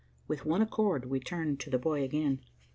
With 0.27 0.45
one 0.45 0.63
accord 0.63 1.05
we 1.11 1.19
turned 1.19 1.59
to 1.59 1.69
the 1.69 1.77
boy 1.77 2.03
again. 2.03 2.41